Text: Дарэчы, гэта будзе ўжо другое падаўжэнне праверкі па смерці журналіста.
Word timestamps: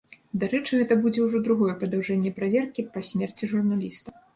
Дарэчы, 0.43 0.79
гэта 0.83 0.97
будзе 1.03 1.27
ўжо 1.27 1.43
другое 1.49 1.75
падаўжэнне 1.85 2.35
праверкі 2.41 2.91
па 2.97 3.09
смерці 3.13 3.57
журналіста. 3.57 4.21